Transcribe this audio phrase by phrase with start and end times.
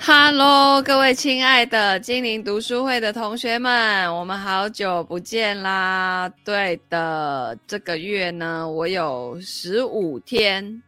[0.00, 6.32] 哈喽，各位亲爱的精灵读书会的同学们，我们好久不见啦！
[6.44, 10.80] 对的，这个月呢，我有十五天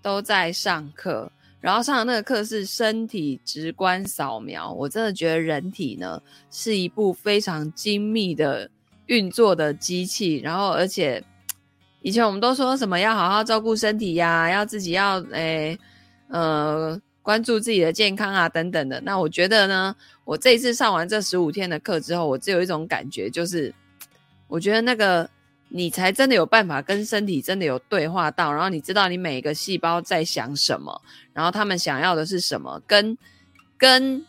[0.00, 1.30] 都在上课，
[1.60, 4.72] 然后上的那个课是身体直观扫描。
[4.72, 6.20] 我真的觉得人体呢
[6.50, 8.68] 是一部非常精密的
[9.06, 11.22] 运作的机器，然后而且
[12.00, 15.78] 以前我们都说什么要好好照顾身体呀，要自己要诶
[16.28, 16.98] 呃。
[17.24, 19.00] 关注自己的健康啊，等等的。
[19.00, 23.74] 那我觉得呢，我这一次上完这十五天的课之后，我只有一种感觉，就是
[24.46, 25.28] 我觉得那个
[25.70, 31.00] 你才真的有办法跟身体真的有对话到，然后你知道你每一个细胞在想什么，
[31.32, 33.16] 然后他们想要的是什么，跟
[33.78, 34.22] 跟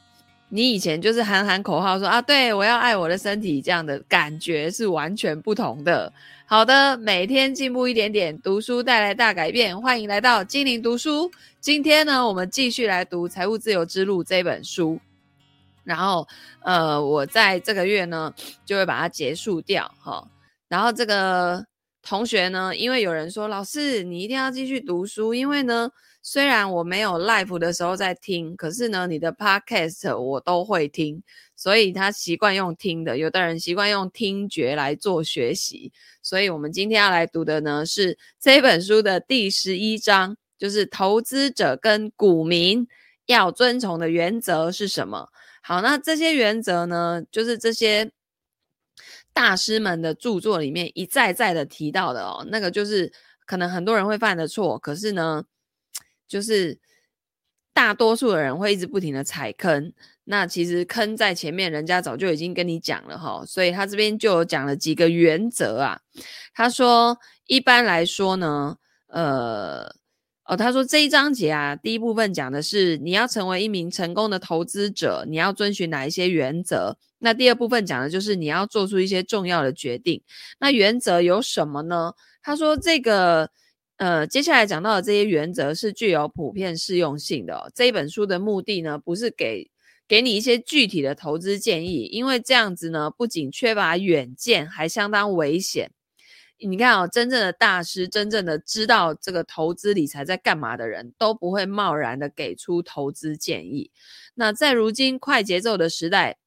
[0.49, 6.11] 你以前就是喊喊口号说啊，对，我要爱我的身体这样的感觉是完全不同的。
[6.45, 9.79] 好的，每天进步一点点，读书带来大改变。
[9.81, 11.31] 欢迎来到精灵读书。
[11.59, 14.99] 今天呢，我们继续来读《财务自由之路》这本书。
[15.83, 16.27] 然后，
[16.61, 18.33] 呃，我在这个月呢，
[18.65, 20.27] 就会把它结束掉哈。
[20.67, 21.65] 然后，这个
[22.03, 25.89] 同学呢，因为有人说，老师你一定要继续读书，因为呢，
[26.27, 31.21] 虽然我没有 live 的时候在听，可是呢，你的 podcast 我都会听。
[31.55, 35.93] 所以他习惯用听的，有的人习惯用听觉来做学习。
[36.23, 42.87] 所以我们今天要来读的呢，是这本书的第十一章，就是投资者跟股民
[43.27, 45.29] 要遵从的原则是什么？
[45.61, 48.11] 好，那这些原则呢，就是这些
[49.31, 52.43] 大师们的著作里面一再再的提到的哦。
[52.49, 53.13] 那个就是
[53.45, 55.45] 可能很多人会犯的错，可是呢，
[56.27, 56.79] 就是
[57.73, 59.93] 大多数的人会一直不停的踩坑。
[60.27, 65.99] 那其实坑在前面，人家早就已经跟你讲了哈，所以他这边就有讲了几个原则啊。
[66.53, 69.83] 他说，一般来说呢，呃，
[70.45, 76.97] 哦，他说这一章节啊，第一部分讲的是你要成为一名成功的投资者，你要遵循哪一些原则。
[77.19, 80.23] 那第二部分讲的就是你要做出一些重要的决定。
[80.59, 82.13] 那原则有什么呢？
[82.41, 83.51] 他说这个，
[83.97, 87.71] 呃，接下来讲到的这些原则是具有普遍适用性的哦。
[87.73, 89.71] 这一本书的目的呢，不是给
[90.07, 95.91] 给你一些具体的投资建议，因为这样子呢，不仅缺乏远见，还相当危险。
[96.57, 103.91] 你看哦，真正的大师，真正的知道这个投资理财在干嘛的人，都不会贸然的给出投资建议。
[104.35, 106.37] 那在如今快节奏的时代，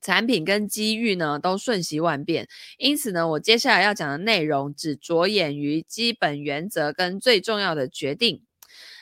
[0.00, 8.42] 产品跟机遇呢都瞬息万变，因此呢，我接下来要讲的内容只着眼于基本原则跟最重要的决定。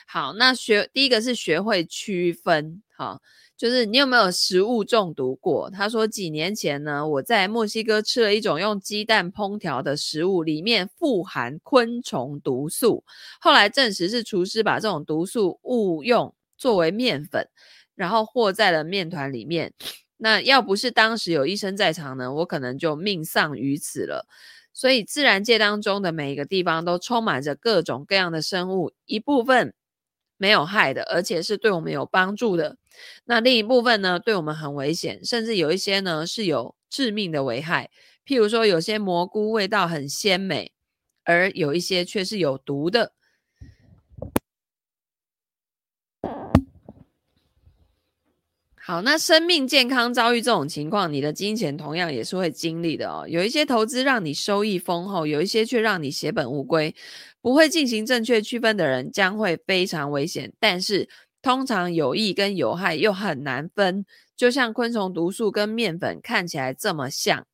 [0.07, 3.21] 好，那学第一个是学会区分，好。
[3.57, 5.67] 就是你有没有食物中毒过？
[5.71, 13.03] 他说几年前呢，我在墨西哥吃了一种用鸡蛋烹调的食物，里面富含昆虫毒素。
[13.41, 17.49] 后来证实是厨师把这种毒素误用作为面粉，
[17.95, 19.73] 然后和在了面团里面。
[20.17, 24.27] 那要不是当时有医生在场呢，我可能就命丧于此了。
[24.73, 29.73] 所以自然界当中的每一个地方都充满着各种各样的生物，一部分
[30.37, 32.77] 没有害的，而且是对我们有帮助的。
[33.25, 37.89] 那另一部分呢，对我们很危险，甚至有一些呢是有致命的危害。
[38.25, 40.71] 譬如说，有些蘑菇味道很鲜美，
[41.23, 43.13] 而有一些却是有毒的。
[48.87, 53.25] 好，那生命健康遭遇这种情况，你的金钱同样也是会经历的哦。
[53.27, 56.95] 有一些投资让你收益丰厚，有一些却让你血本无归。
[57.41, 61.09] 不会进行正确区分的人将会非常危险，但是。
[61.41, 64.05] 通常有益跟有害又很难分，
[64.35, 67.45] 就像昆虫毒素跟面粉看起来这么像。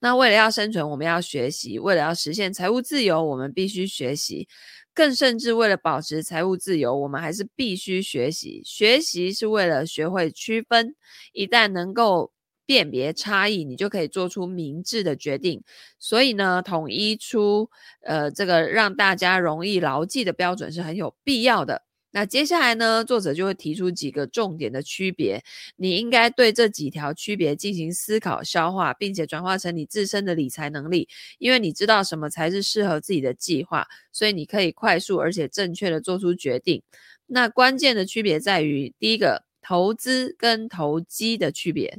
[0.00, 4.48] 那为了要生存，我们要学习；为了要实现财务自由，我们必须学习。
[4.96, 8.62] 更甚至为了保持财务自由，我们还是必须学习。
[8.64, 10.94] 学习是为了学会区分，
[11.32, 12.32] 一旦能够
[12.64, 15.64] 辨别差异，你就可以做出明智的决定。
[15.98, 17.70] 所以呢，统一出
[18.02, 21.83] 呃这个让大家容易牢记的标准是很有必要的。
[22.16, 25.42] 那接下来呢，作者就会提出几个重点的区别，
[25.74, 31.08] 你应该对这几条区别进行思考、消化，并且转化成你自身的理财能力。
[31.38, 36.80] 因为你知道什么才是适合自己的计划，所以你可以快速而且正确的做出决定。
[37.26, 41.98] 那关键的区别在于：第一个，投资跟投机的区别；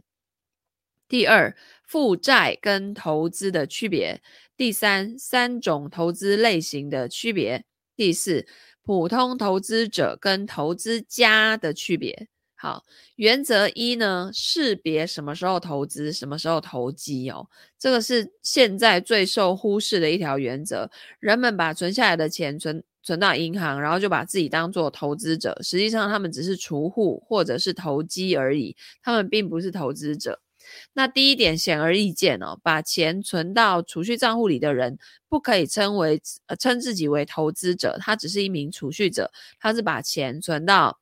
[1.09, 1.53] 第二，
[1.83, 4.21] 负债跟投资的区别；
[4.56, 7.63] 第三，三种投资类型的区别；
[7.97, 8.47] 第四。
[8.85, 12.27] 普通投资者跟投资家的区别。
[12.53, 12.85] 好，
[13.15, 17.47] 原则一呢，识别什么时候投资，什么时候投机哦。
[17.77, 20.89] 这个是现在最受忽视的一条原则。
[21.19, 30.39] 人们把存下来的钱存存到银行，然后就把自己当做投资者，实际上他们只是储户或者是投机而已，他们并不是投资者。
[30.94, 34.97] 那第一点显而易见哦，把钱存到储蓄账户里的人，
[35.29, 41.00] 不可以称为呃称自己为投资者，他只是一名储蓄者，他是把钱存到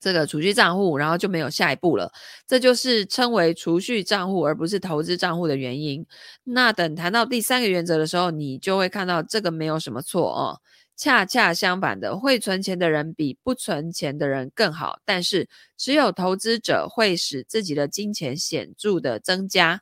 [0.00, 2.12] 这个储蓄账户，然后就没有下一步了，
[2.46, 6.06] 这就是称为储蓄账户而不是投资账户的原因。
[6.44, 10.60] 那等谈到第三个原则的时候，你就会看到这个没有什么错哦。
[10.96, 15.00] 恰恰相反的，会存钱的人比不存钱的人更好。
[15.04, 19.80] 但是，只有投资者会使自己的金钱显著的增加。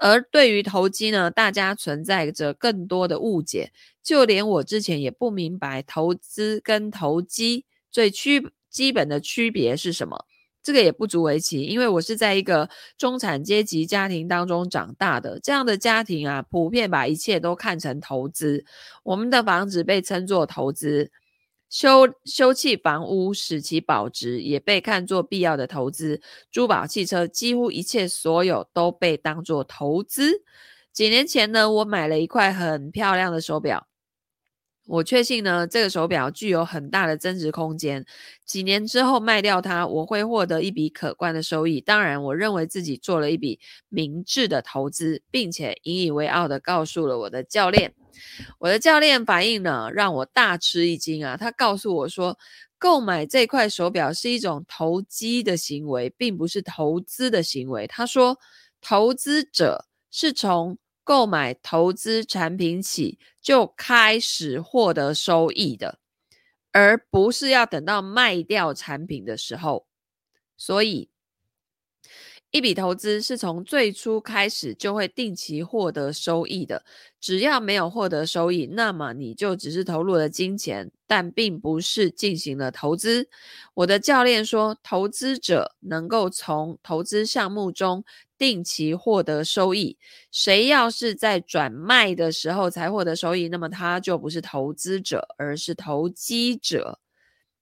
[0.00, 3.72] 而对于投机呢，大家存在着更多的误解。
[4.02, 10.24] 就连我之前也不明白投资跟投机最区基本的区别是什么。
[10.62, 15.40] 这个也不足为奇，因为我是在一个中产阶级家庭当中长大的。
[15.40, 18.64] 这样的家庭啊，普遍把一切都看成投资。
[19.02, 21.10] 我们的房子被称作投资，
[21.68, 26.20] 修修葺房屋使其保值也被看作必要的投资。
[26.50, 30.42] 珠宝、汽车，几乎一切所有都被当作投资。
[30.92, 33.88] 几年前呢，我买了一块很漂亮的手表。
[34.86, 38.04] 我确信呢，这个手表具有很大的增值空间。
[38.44, 41.80] 几年之后卖掉它，我会获得一笔可观的收益。
[41.80, 47.94] 当然，我认为自己做了一笔明智的投资，并且引以为傲地告诉了我的教练。
[48.58, 51.36] 我的教练反应呢，让我大吃一惊啊！
[51.36, 52.36] 他告诉我说，
[52.76, 57.86] 购买这块手表是一种投机的行为，并不是投资的行为。
[57.86, 58.36] 他说，
[58.80, 65.98] 投资者是从购买投资产品起就开始获得收益的，
[66.72, 69.86] 而不是要等到卖掉产品的时候。
[70.56, 71.10] 所以，
[72.52, 76.84] 一笔投资是从最初开始就会定期获得收益的。
[77.18, 83.28] 只要没有获得收益，那么你就只是投入了金钱，但并不是进行了投资。
[83.74, 88.04] 我的教练说，投资者能够从投资项目中
[88.42, 89.96] 定期获得收益。
[90.32, 96.98] 谁要是在转卖的时候才获得收益，那么他就不是投资者，而是投机者。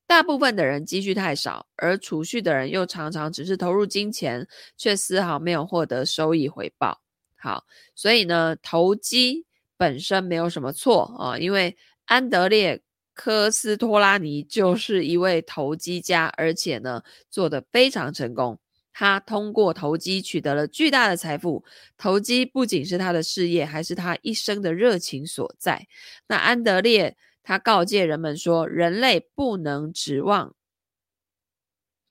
[0.07, 4.49] 大部分的人积蓄太少，而储蓄的人又常常只是投入金钱，
[4.79, 7.03] 却丝毫没有获得收益回报。
[7.37, 9.45] 好，所以呢，投机
[9.77, 11.77] 本身没有什么错啊，因为
[12.07, 12.81] 安德烈
[13.13, 18.59] 科斯托拉尼就是一位投机家，而且呢，做得非常成功。
[19.01, 21.65] 他通过投机取得了巨大的财富，
[21.97, 25.87] 投机不仅是他的事业，还是他一生的热情所在。
[26.27, 27.17] 那安德烈。
[27.43, 30.55] 他告诫人们说：“人类不能指望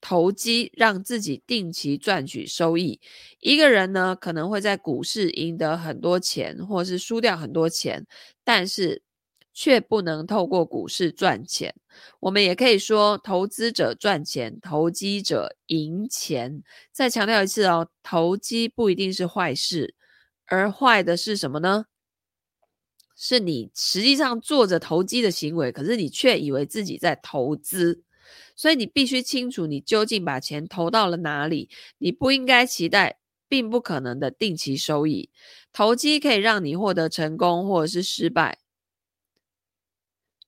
[0.01, 3.00] 投机让自己定期赚取收益。
[3.39, 8.07] 一个人呢，可能会在股市赢得很多钱，或是输掉很多钱，
[8.44, 9.03] 但是
[9.54, 11.75] 却不能透过股市赚钱。
[12.19, 16.63] 我们也可以说，投资者赚钱，投机者赢钱。
[16.92, 19.96] 再强调一次哦，投机不一定是坏事，
[20.46, 21.86] 而坏的是什么呢？”
[23.22, 28.01] 是你实际上做着投机的行为，可是你却以为自己在投资，
[28.56, 31.69] 所以你必须清楚你究竟把钱投到了哪里。
[31.98, 33.19] 你不应该期待
[33.50, 35.30] 并不可能的定期收益。
[35.74, 38.60] 投机可以让你获得成功或者是失败。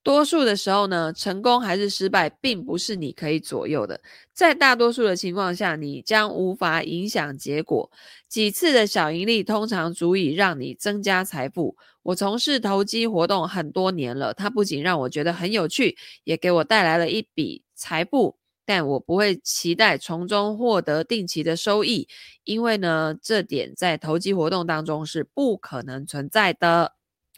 [0.04, 4.02] 多数的时候呢，成功还是失败，并不是你可以左右的。
[4.34, 7.92] 在大多数的情况下，你将无法影响结果。
[8.28, 11.78] 几次的小盈利通常足以让你增加财富。
[12.02, 18.38] 我从事投机活动很多年了，它不仅让我觉得很有趣，也给我带来了一笔财富。
[18.66, 22.08] 但我不会期待从中获得定期的收益，
[22.44, 26.94] 因为呢，这点在投机活动当中是不可能存在的。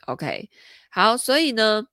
[0.06, 0.50] OK，
[0.90, 1.88] 好，所以呢。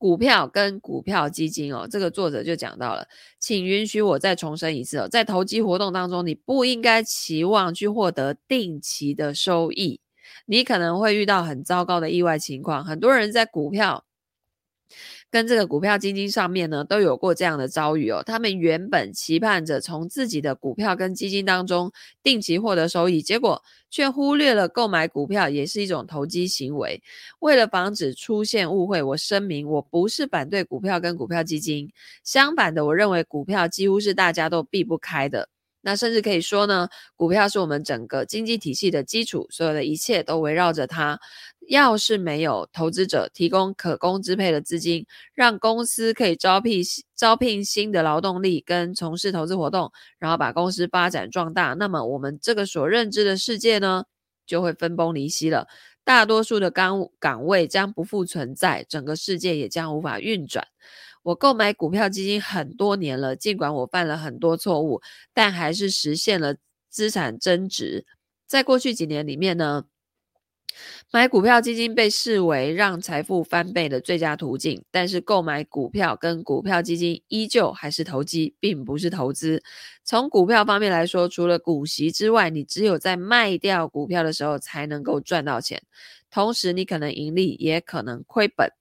[0.00, 3.06] 股票跟股票基金哦，这个作者就讲到了，
[3.38, 10.00] 请允许我再重申一次哦，在投机活动当中，你不应该期望去获得定期的收益，
[10.46, 12.82] 你可能会遇到很糟糕的意外情况。
[12.82, 14.06] 很多人在股票。
[15.30, 18.22] 跟这个股票基金上面呢，都有过这样的遭遇哦。
[18.24, 27.00] 他们原本期盼着从自己的股票跟基金当中定期获得收益，结果却忽略了购买股票也是一种投机行为。
[27.38, 31.90] 为了防止出现误会，我声明我不是反对股票跟股票基金，
[32.24, 35.48] 相反的，我认为股票几乎是大家都避不开的。
[35.82, 41.18] 那甚至可以说呢，股票是我们整个经济体系的基础，所有的一切都围绕着它。
[41.68, 46.82] 要是没有投资者提供可供支配的资金，让公司可以招聘
[47.14, 54.04] 招聘新的劳动力跟从事投资活动，然后把公司发展壮大，那么我们这个所认知的世界呢，
[54.46, 55.68] 就会分崩离析了。
[56.02, 60.66] 大多数的岗岗位将不复存在，整个世界也将无法运转。
[61.22, 65.00] 我购买股票基金很多年了，尽管我犯了很多错误，
[65.34, 66.56] 但还是实现了
[66.88, 68.06] 资产增值。
[68.46, 69.84] 在过去几年里面呢，
[71.12, 79.62] 买股票基金被视为让财富翻倍的最佳途径，但是购买股票跟股票基金依旧还是投机，并不是投资。
[80.04, 85.82] 从股票方面来说，除了股息之外，你只有在卖掉股票的时候才能够赚到钱，
[86.30, 88.72] 同时你可能盈利，也可能亏本。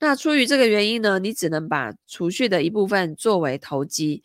[0.00, 4.22] 那出于这个原因呢，你只能把储蓄的一部分作为投机。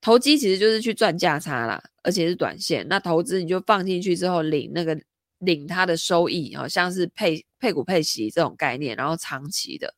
[0.00, 2.86] 投机其实就是去赚价差啦，而且是短线。
[2.88, 5.00] 那投资你就放进去之后领那个。
[5.40, 9.94] 领它的收益，好像是配配股配息这种概念，然后长期的，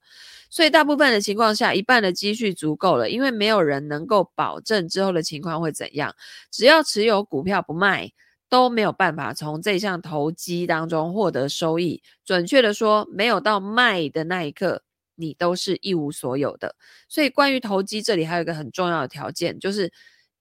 [0.48, 6.14] 所以大部分的情况下，一半的积蓄足够了，因为没有人能够保证之后的情况会怎样。
[6.52, 8.12] 只要持有股票不卖，
[8.48, 12.00] 都没有办法从这项投机当中获得收益。
[12.24, 14.84] 准确的说，没有到卖的那一刻，
[15.22, 16.74] 你都是一无所有的。
[17.08, 19.90] 所以，关于投机，这里还有一个很重要的条件，就是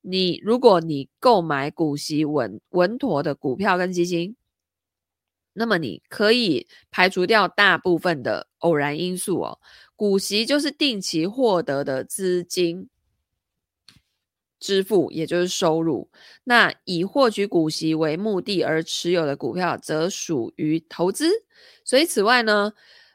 [0.01, 4.35] 你如果你购买股息稳稳妥的股票跟基金。
[5.53, 9.59] 那么你可以排除掉大部分的偶然因素哦。
[9.97, 12.87] 股息就是定期获得的资金
[14.61, 16.09] 支付，也就是收入。
[16.45, 21.29] 那以获取股息为目的而持有的股票，则属于投资。
[21.83, 22.71] 所以此外呢，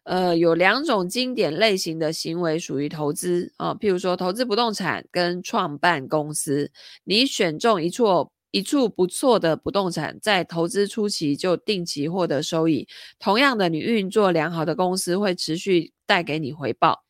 [0.07, 6.71] 呃，有两种经典类型的行为属于投资啊，譬如说投资不动产跟创办公司。
[7.05, 8.31] 你选中一处。
[8.53, 12.89] 一处不错的不动产，在投资初期就定期获得收益。
[13.19, 17.05] 同样的，你运作良好的公司会持续带给你回报。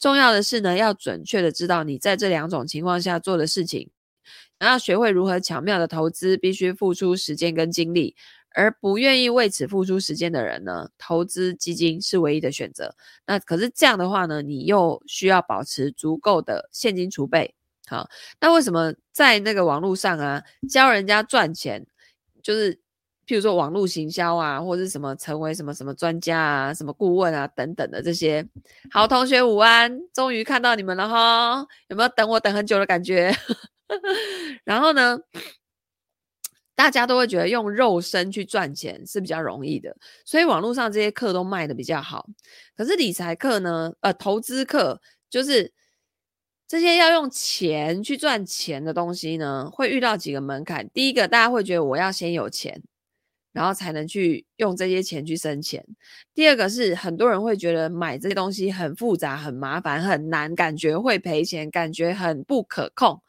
[0.00, 3.90] 重要的是呢，要准确的知道你在这两种情况下做的事情。
[4.58, 8.16] 想要学会如何巧妙的投资，必须付出时间跟精力。
[8.58, 12.92] 而不愿意为此付出时间的人呢，投资基金是唯一的选择。
[13.24, 17.54] 那可是这样的话呢，你又需要保持足够的现金储备。
[17.86, 18.10] 好，
[18.40, 21.86] 那为什么在那个网络上啊，教人家赚钱，
[22.42, 22.74] 就是
[23.28, 28.44] 譬如说网络行销啊，或者什么成为什么什么专家啊、什么顾问啊等等的这些。
[28.90, 33.32] 好，同学午安，终于看到你们了哈，有没有等我等很久的感觉？
[34.64, 35.16] 然后呢，
[36.78, 42.28] 大家都会觉得用肉身去赚钱是比较容易的，所以网络上这些课都卖的比较好。
[42.76, 45.72] 可是理财课呢，呃，投资课就是。
[46.70, 50.86] 这些要用钱去赚钱的东西呢，会遇到几个门槛。
[50.90, 52.82] 第一个，大家会觉得我要先有钱，
[53.54, 55.82] 然后才能去用这些钱去生钱。
[56.34, 63.22] 第二个是很多人会觉得买这些东西很复杂、很麻烦、很难，感觉会赔钱，感觉很不可控、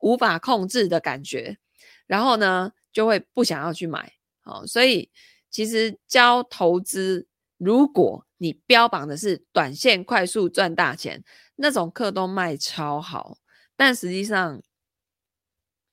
[0.00, 1.58] 无法控制的感觉，
[2.06, 4.12] 然后呢就会不想要去买。
[4.42, 5.10] 好，所以
[5.50, 7.26] 其实教投资，
[7.58, 11.24] 如果你标榜的是短线快速赚大钱。
[11.58, 13.38] 那种课都卖超好，
[13.76, 14.60] 但实际上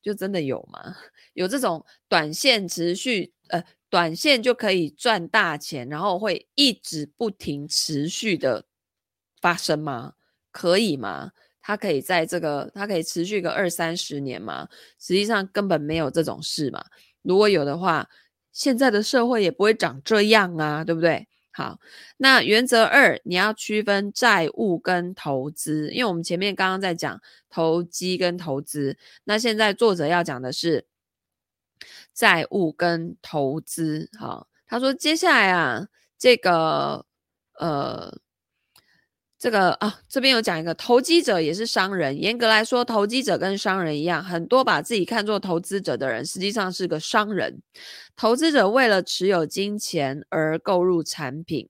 [0.01, 0.97] 就真的有吗？
[1.33, 8.65] 有这种短线持续，呃，短线就可以赚大钱，然后会一直不停持续的
[9.39, 10.15] 发生吗？
[10.51, 11.31] 可以吗？
[11.65, 14.67] 它可以在这个，它可以持续个二三十年吗？
[14.99, 16.83] 实际上根本没有这种事嘛。
[17.21, 18.09] 如果有的话，
[18.51, 21.25] 现在的社会也不会长这样啊，对不对？
[21.51, 21.79] 好，
[22.17, 30.85] 那原则二，你要区分债务跟投资，因为我们前面刚刚在讲投机跟投资，那现在作者要讲的是
[32.13, 34.09] 债务跟投资。
[34.19, 37.05] 好，他说接下来啊，这个
[37.57, 38.19] 呃。
[39.43, 42.17] 这个啊，这边有讲一个投机者也是商人。
[42.17, 47.61] 严格来说，投机者跟商人一样，很多把自己看作投资者的人，实际上是个商人。
[48.15, 51.67] 投资者为了持有金钱而购入产品。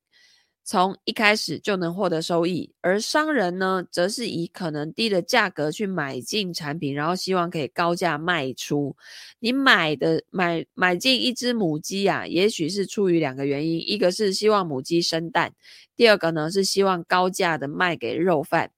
[0.66, 8.96] 从一开始就能获得收益，而商人呢，则是以可能低的价格去买进产品，然后希望可以高价卖出。
[9.40, 15.54] 你买的买买进一只母鸡啊，也许是出于两个原因：一个是希望母鸡生蛋，
[15.98, 18.72] 第二个呢是希望高价的卖给肉贩。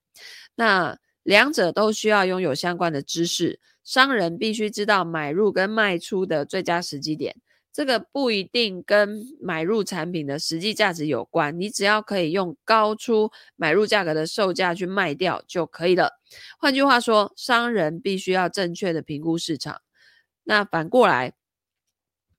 [0.55, 7.35] 那两者都需要拥有相关的知识，商人必须知道买入跟卖出的最佳时机点。
[7.75, 16.09] 这个不一定跟买入产品的实际价值有关，你只要可以用高出买入价格的售价去卖掉就可以了。
[16.57, 19.81] 换句话说，商人必须要正确的评估市场。
[20.45, 21.33] 那反过来，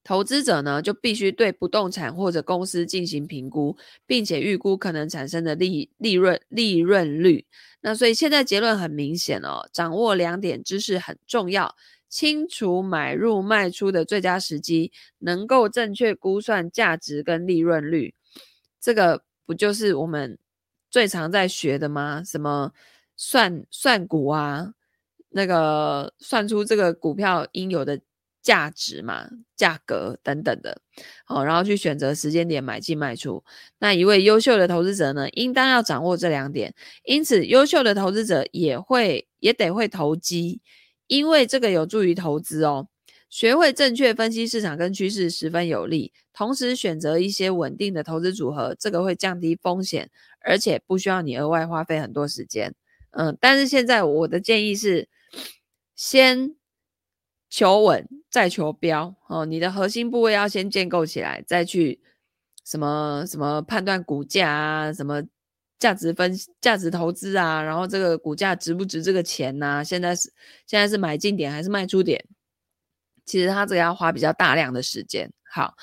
[0.03, 3.77] 投资者呢，就必须对不动产或者公司进行评估，
[4.07, 7.45] 并且预估可能产生的利利润利润率。
[7.83, 11.75] 那所以现在结论很明显哦，掌握两点知识很重要。
[12.09, 18.15] 清楚买入卖出的最佳时机，能够正确估算价值跟利润率。
[18.81, 20.39] 这个不就是我们
[20.91, 22.23] 最常在学的吗？
[22.25, 22.73] 什么
[23.17, 24.73] 算算股啊，
[25.31, 28.01] 那个算出这个股票应有的
[28.43, 30.81] 价值嘛，价格等等的，
[31.25, 33.43] 好，然后去选择时间点买进卖出。
[33.81, 36.73] 那一位优秀的投资者呢，应当要掌握这两点。
[37.05, 40.61] 因此，优秀的投资者也会也得会投机，
[41.07, 42.89] 因为这个有助于投资哦。
[43.29, 46.13] 学会正确分析市场跟趋势十分有利。
[46.33, 50.11] 同时，选择一些稳定的投资组合，这个会降低风险，
[50.41, 52.75] 而且不需要你额外花费很多时间。
[53.11, 55.09] 嗯，但是现在我的建议是，
[55.95, 56.57] 先。
[57.49, 62.01] 求稳再求标哦，你的核心部位要先建构起来，再去
[62.65, 65.23] 什么什么判断股价啊，什么
[65.79, 70.33] 价值分价值投资啊，然后这个股价值不值这个钱呐、现在是
[70.67, 72.25] 现在是买进点还是卖出点？
[73.25, 75.33] 其实他这个要花比较大量的时间。
[75.51, 75.75] 好，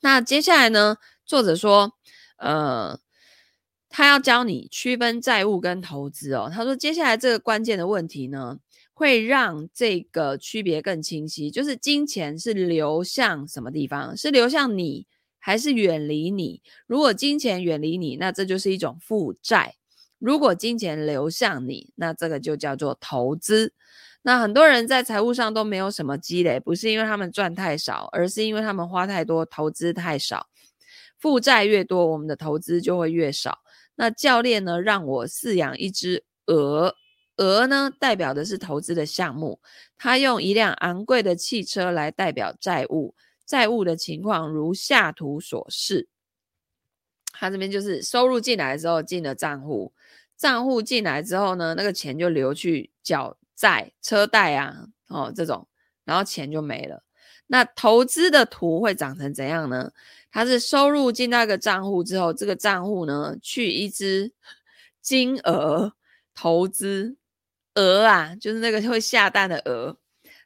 [0.00, 1.92] 那接下来呢，作者说，
[2.38, 2.98] 呃，
[3.88, 6.50] 他要教你区分债务跟投资哦。
[6.52, 8.58] 他说，接下来这个关键的问题呢。
[8.94, 14.16] 会让这个区别更清晰，就是金钱是流向什么地方？
[14.16, 15.06] 是流向你，
[15.44, 16.62] 还是远离你？
[16.86, 19.72] 如果金钱远离你，那这就是一种负债；
[20.20, 23.74] 如果金钱流向你，那这个就叫做投资。
[24.22, 30.46] 那很多人在财务上都没有什么积累，不是因为他们赚太少，而是因为他们花太多，投资太少。
[31.18, 33.58] 负债越多，我们的投资就会越少。
[33.96, 36.94] 那教练呢，让我饲养一只鹅。
[37.36, 39.58] 鹅呢，代表的是投资的项目，
[39.98, 43.14] 他用一辆昂贵的汽车来代表债务，
[43.52, 46.08] 债务的情况如下图所示。
[47.32, 49.92] 他这边就是收入进来之后进了账户，
[50.38, 55.68] 账户进来之后呢，那个钱就流去缴债、车贷啊，哦这种，
[56.06, 57.02] 然后钱就没了。
[57.48, 59.92] 那投资的图会长成怎样呢？
[60.30, 64.32] 它是收入进到一个账户之后，这个账户呢，去一只
[65.02, 65.92] 金鹅
[66.32, 67.18] 投资。
[67.74, 69.98] 鹅啊，就是那个会下蛋的鹅，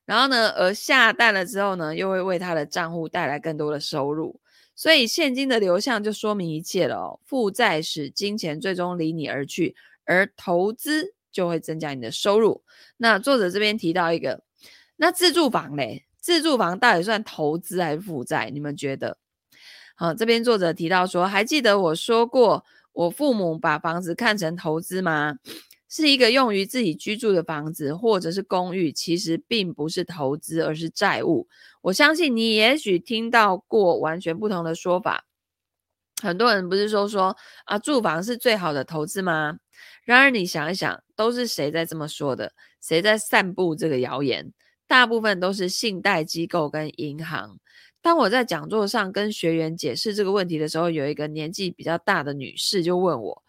[0.06, 4.40] 然后呢，而下蛋了之后呢，又会为他的账户带来更多的收入，
[4.74, 7.20] 所以现金的流向就说明一切了哦。
[7.26, 12.62] 负债使金钱最终离你而去，而投资就会增加你的收入。
[12.96, 14.42] 那作者这边提到一个，
[14.96, 18.48] 那自住房嘞，自住房到底算投资还是负债？
[18.50, 19.18] 你们觉得？
[19.96, 25.38] 好，这边作者提到说，还记得我说过，我父母把房子看成投资吗？
[25.96, 31.48] 是一个用于自己居住的房子，或者是公寓，其实并不是投资，而是债务。
[31.80, 35.24] 我相信你也许听到过完全不同的说法。
[36.22, 39.56] 很多人不是说说啊，住房是最好的投资吗？
[40.04, 42.52] 然而你想一想，都是谁在这么说的？
[42.82, 44.52] 谁在散布这个谣言？
[44.86, 47.58] 大部分都是信贷机构跟银行。
[48.02, 53.42] 当我在讲座上跟学员解释这个问题的时候，有一个年纪比较大的女士就问我。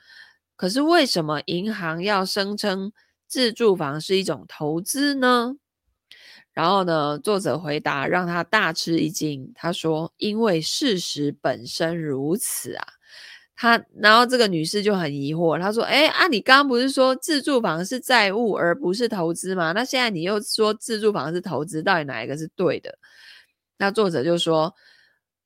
[0.58, 2.92] 可是为什么银行要声称
[3.28, 5.56] 自住房是一种投资呢？
[6.52, 9.52] 然后呢，作者回答让他大吃一惊。
[9.54, 12.88] 他说：“因为事实本身如此啊。”
[13.56, 19.72] 他，然后这个女士就很疑惑，她说：“哎啊，你刚刚不是说自住房是债务而不是投资吗？
[19.74, 22.98] 那现在你又说自住房是投资，到底哪一个是对的？”
[23.78, 24.74] 那作者就说：“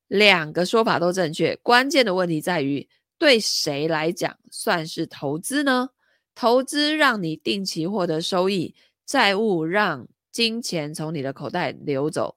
[0.08, 2.88] 两个说法都正确，关键的问题在于。”
[3.22, 5.90] 对谁来讲算是投资呢？
[6.34, 8.74] 投资让你定期获得收益，
[9.06, 12.34] 债务让金钱从你的口袋流走。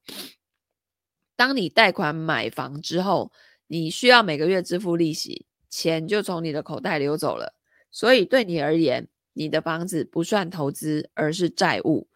[1.36, 3.32] 当你贷款买房之后，
[3.66, 7.56] 你需要每个月支付利息，钱就从你的口袋流走了。
[7.90, 12.08] 所以对你而言，你的房子不算投资，而是债务。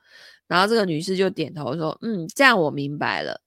[0.45, 3.41] 然后这个女士就点头说：“嗯，这样我明白了。”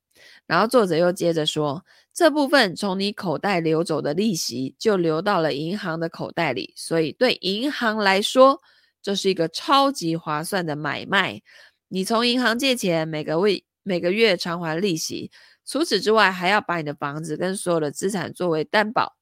[0.48, 1.84] 然后作者又接着说。
[2.14, 8.60] 这部分从你口袋流走的利息就流到了银行的口袋里，所以对银行来说，
[9.02, 11.40] 这是一个超级划算的买卖。
[11.88, 15.30] 你从银行借钱，每个位每个月偿还利息，
[15.66, 19.16] 除此之外还要把你的房子跟所有的资产作为担保。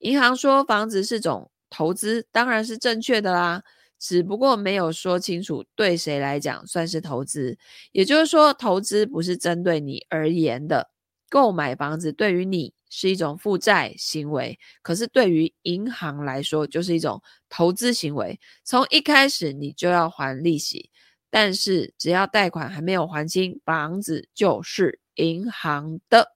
[0.00, 3.62] 银行说房子是种投资，当然是正确的啦，
[3.98, 7.56] 只不过没有说清楚对谁来讲算是投资。
[7.92, 10.90] 也就是说，投资不是针对你而言的。
[11.36, 18.40] 购买房子对于你是一种负债行为，可是对于银行来说就是一种投资行为。
[18.64, 20.90] 从一开始你就要还利息，
[21.28, 26.32] 但是只要贷款还没有还清，房子就是银行的。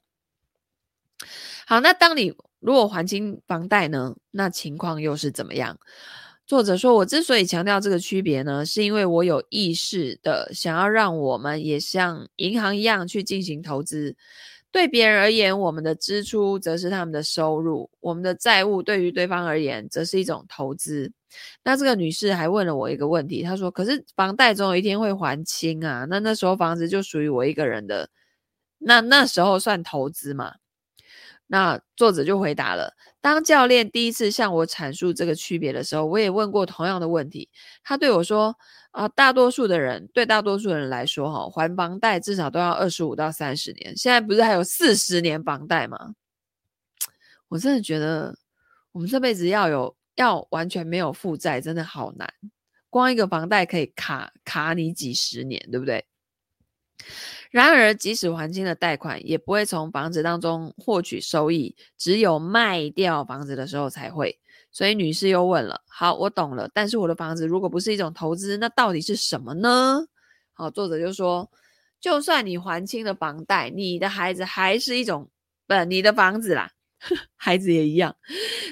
[1.66, 4.14] 好，那当你如果还清房贷呢？
[4.32, 5.78] 那情况又是怎么样？
[6.46, 14.14] 作者说：“我之所以强调这个区别呢，是因为我有意识的想要让我们也像银行一样去进行投资。
[14.72, 21.12] 对别人而言，我们的支出则是他们的收入；我们的债务对于对方而言，则是一种投资。”
[21.64, 28.11] 那这个女士还问了我一个问题，她说：“可是房贷总有一天会还清啊，那那时候房子就属于我一个人的，
[28.78, 30.54] 那那时候算投资吗？”
[31.52, 37.48] 那作者就回答了：当教练第一次向我阐述这个区别的时候，我也问过同样的问题。
[37.83, 38.56] 他对我说
[38.90, 43.96] ：“啊，大多数的人，对大多数人来说，哈，还房贷至少都要二十五到三十年。
[43.96, 46.14] 现在不是还有四十年房贷吗？”
[47.48, 48.37] 我真的觉得，
[48.92, 52.33] 我们这辈子要有要完全没有负债，真的好难。
[52.88, 56.05] 光一个房贷可以卡卡你几十年，对不对？
[57.50, 64.38] 然而，即使还清了贷款，也不会从房子当中获取收益，只有卖掉房子的时候才会。
[64.72, 66.70] 所以，女士又问了：“好，我懂了。
[66.72, 70.06] 但是，我的房子如果不是一种投资，那到底是什么呢？”
[70.52, 71.50] 好，作者就说
[72.00, 75.30] ：“就算你还清了房贷，你的孩子还是一种，
[75.66, 76.70] 不，你的房子啦，
[77.37, 78.16] 孩子也一样，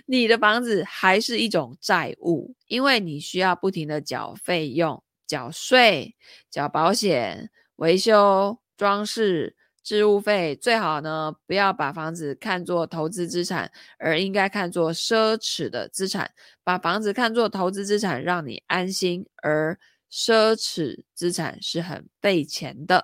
[0.07, 6.15] 你的房子还是一种债务，因为你需要不停的缴费用、缴税、
[6.51, 9.57] 缴保险、维修。”装饰、
[9.89, 16.31] 置物费，最好呢，不要把房子看作投资资产，而应该看作奢侈的资产。
[16.63, 19.79] 把房子看作投资资产，让你安心，而
[20.13, 23.03] 奢侈资产是很费钱的。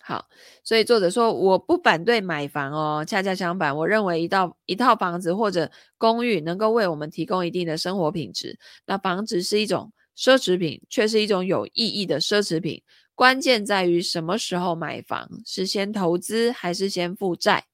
[0.00, 0.24] 好，
[0.64, 8.58] 所以作者说，我不反对买房哦，恰恰相反，我认为一套一套房子或者公寓能够为我们提供一定的生活品质。
[8.86, 12.82] 那房子是一种奢侈品，却是一种有意义的奢侈品。
[13.14, 17.66] 关键在于什么时候买房，是先投资还是先负债？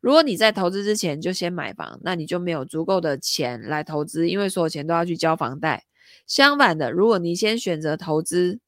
[0.00, 5.84] 如果你在投资之前就先买房，那你就没有足够的钱来投资，因为所有钱都要去交房贷。
[6.26, 8.60] 相反的，如果你先选择投资，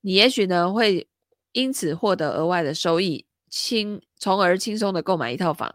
[0.00, 1.08] 你也许呢会
[1.52, 5.74] 因此获得额外的收益，轻从而轻松的购买一套房。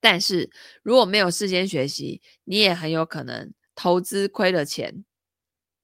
[0.00, 0.50] 但是
[0.82, 5.04] 如果没有事先学习，你也很有可能投资亏了钱，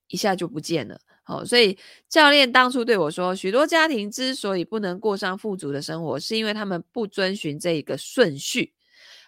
[0.08, 1.00] 一下就不见了。
[1.24, 8.72] 好，所以教练当初对我说，许多家庭之所以不能过上富足的生活，是因为他们不遵循这一个顺序。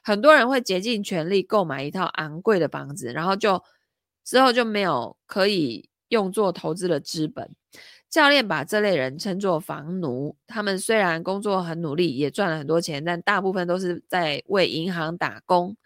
[0.03, 3.63] 很多人会竭尽全力购买一套昂贵的房子，然后就
[4.25, 7.55] 之后就没有可以用作投资的资本。
[8.11, 10.37] 教练把这类人称作房奴。
[10.47, 15.77] 他们虽然工作很努力，也赚了很多钱，但大部分都是在为银行打工。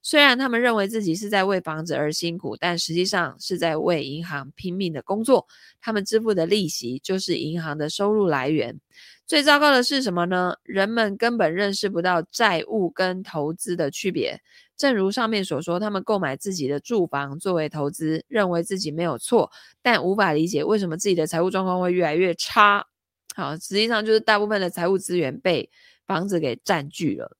[0.00, 5.46] 虽然他们认为自己是在为房子而辛苦，但实际上是在为银行拼命的工作。
[5.80, 8.78] 他们支付的利息就是银行的收入来源。
[9.26, 10.54] 最糟糕的是什么呢？
[10.62, 14.40] 人们根本认识不到债务跟投资的区别。
[14.76, 19.50] 正如上面所说，他们购买自己的住房作为投资，认为自己没有错，
[19.82, 22.86] 但无法理解为什么自己的财务状况会越来越差。
[23.34, 25.68] 好，实际上就是大部分的财务资源被
[26.06, 27.36] 房子给占据了，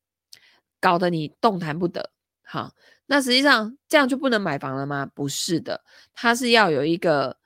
[0.80, 2.10] 搞得你动弹不得。
[2.50, 2.72] 好，
[3.04, 5.04] 那实际上这样就不能买房了吗？
[5.14, 5.78] 不是的，
[6.14, 7.36] 它是要有一个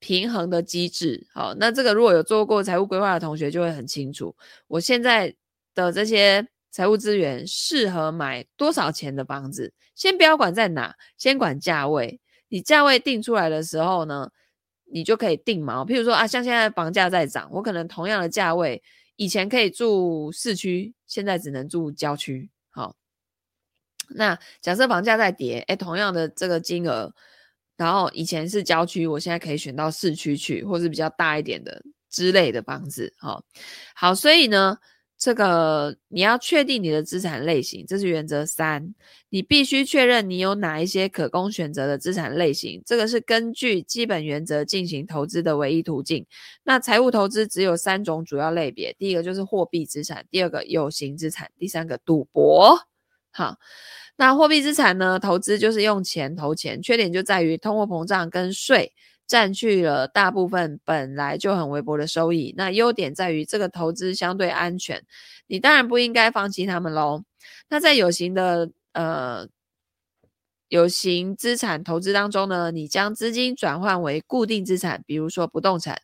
[0.00, 1.24] 平衡的机制。
[1.32, 4.34] 好，那这个如果有做过财务规划的同学就会很清楚。
[4.66, 5.32] 我现在
[5.76, 9.72] 的这些财务资源适合买多少钱的房子？
[9.94, 12.20] 先不要管在哪，先管价位。
[12.48, 14.28] 你价位定出来的时候呢，
[14.90, 15.86] 你就可以定锚。
[15.86, 18.82] 譬如说啊，像现在房价在涨，我可能同样的价位，
[19.14, 22.50] 以前可以住市区，现在只能住郊区。
[24.14, 27.12] 那假设房价在跌，诶，同样的这个金额，
[27.76, 33.42] 然后以前是郊区，我现在可以选到市区去，或是比较大一点的之类的房子，哈，
[33.94, 34.78] 好，所以呢，
[35.16, 38.94] 这个你要确定你的资产类型，这是原则三，
[39.28, 46.24] 你必须确认你有哪一些可供选择的资产类型，这个是根据基本原则进行投资的唯一途径。
[46.64, 52.78] 那财务投资只有三种主要类别，第一个就是货币资产，第二个有形资产，第三个赌博。
[53.38, 53.56] 好，
[54.16, 55.16] 那货币资产呢？
[55.16, 58.92] 投资就是用钱投钱，缺点就在于通货膨胀跟税
[59.28, 62.52] 占据了大部分本来就很微薄的收益。
[62.56, 65.00] 那优点在于这个投资相对安全，
[65.46, 67.22] 你当然不应该放弃他们喽。
[67.68, 69.46] 那在有形的呃
[70.68, 75.96] 有形资产投资当中呢，你将资金转换为固定资产，比如说不动产，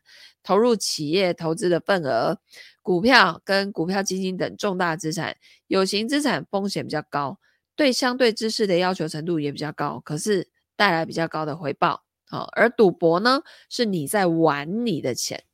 [0.45, 2.39] 投入企业投资的份额。
[2.83, 7.39] 股票跟股票基金等重大资产，有形资产风险比较高，
[7.75, 12.05] 对相对知识的要求程度也比较高，可是带来比较高的回报。
[12.27, 15.45] 好，而赌博呢，是你在玩你的钱，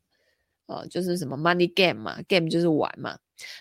[0.67, 3.19] 呃，就是什么 money game 嘛，game 就是玩嘛。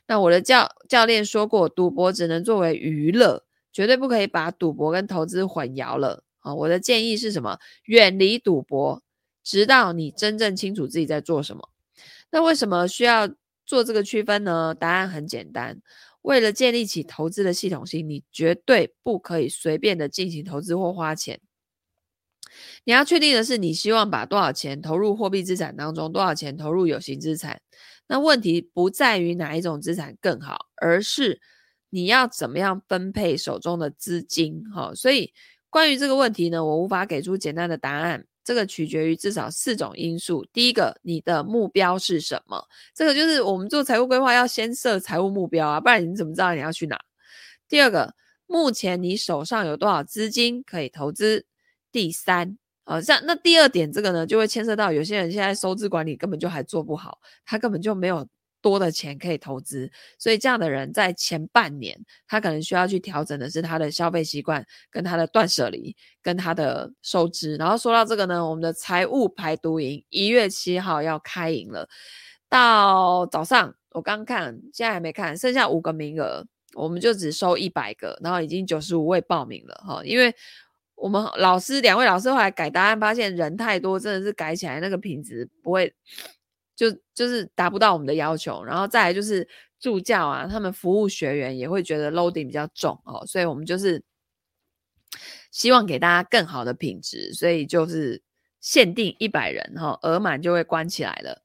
[0.07, 6.23] 那我的教教练说过，赌博只能作为娱乐，绝对不可以把赌博跟投资混淆了。
[6.39, 6.55] 啊。
[6.55, 7.59] 我的建议是什么？
[7.83, 9.03] 远离赌博，
[9.49, 11.69] 直到你真正清楚自己在做什么。
[12.29, 13.27] 那为什么需要
[13.65, 14.75] 做这个区分呢？
[14.75, 15.81] 答案很简单，
[16.21, 21.39] 为了建立起投资的系统性，你绝对不可以随便的进行投资或花钱。
[22.83, 27.59] 你要确定的是，你希望把多少钱投入货币资产当中，多少钱投入有形资产。
[28.07, 31.41] 那问题不在于哪一种资产更好，而是
[31.89, 34.63] 你要怎么样分配手中的资金。
[34.71, 35.33] 哈，所以
[35.71, 38.27] 关于这个问题呢，我无法给出简单的答案。
[38.49, 40.43] 这个取决于至少四种因素。
[40.51, 42.59] 第一个，你的目标是什么？
[42.95, 46.99] 这个就是我们做财务规划要先设财务目标啊，不然你怎么知道你要去哪？
[47.67, 48.11] 第二个，
[48.47, 51.45] 目前你手上有多少资金可以投资？
[51.91, 58.27] 第三，呃，像那第二点，这个呢，就会牵涉到有些人现在收支管理根本就还做不好，他根本就没有
[58.61, 67.55] 多的钱可以投资，所以这样的人在前半年，他可能需要去调整的是他的消费习惯，跟他的断舍离，跟他的收支。
[67.55, 71.87] 然后说到这个呢，我们的财务排毒营一月七号要开营了，
[72.49, 80.33] 到早上我刚看，现在还没看，剩下五个名额，我们就只收一百个，然后已经九十五位报名了哈，因为。
[81.01, 85.93] 我们老师两位老师后来改答案，发现人太多，真的是改起来那个品质不会，
[86.79, 88.63] 就就是达不到我们的要求。
[88.63, 89.45] 然后再来就是
[89.81, 94.01] 助教啊，他们服务学员也会觉得 loading 比较重哦，所以我们就是
[95.51, 98.21] 希望给大家更好的品质，所以就是
[98.61, 101.41] 限定一百人哈，额满就会关起来了。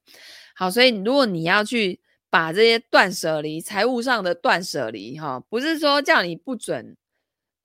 [0.55, 6.95] 好，所以如果你要去把这些断舍离，财务上的断舍离哈，不是说叫你不准。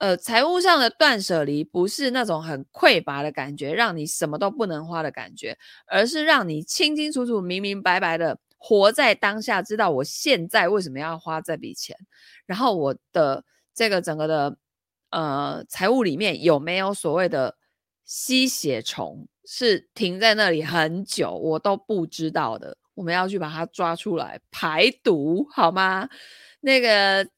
[0.01, 11.95] 呃，财务上的断舍离不是那种很匮乏的感觉，让你什么都不能花的感觉，而是让你清清楚楚、明明白白的活在当下，知道我现在为什么要花这笔钱，
[12.47, 14.57] 然后我的这个整个的
[15.11, 17.55] 呃财务里面有没有所谓的
[18.03, 26.09] 吸血虫是停在那里很久我都不知道的，我们要去把它抓出来排毒，好吗？
[26.61, 27.29] 那个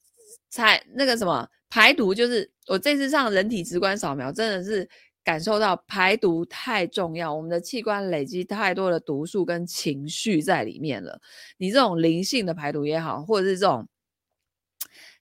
[0.49, 1.49] 财那个什么。
[1.73, 4.87] 排毒就是我这次上人体直观扫描，真的是
[5.23, 7.33] 感受到排毒太重要。
[7.33, 11.19] 我们的器官累积太多的毒素跟情绪在里面了。
[11.57, 13.87] 你这种灵性的排毒也好，或者是这种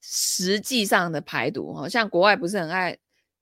[0.02, 2.98] 实际上的排毒，哈，像国外不是很爱